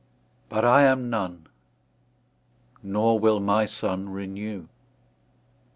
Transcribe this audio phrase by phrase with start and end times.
[0.49, 1.45] But I am None;
[2.81, 4.65] nor will my Sunne renew.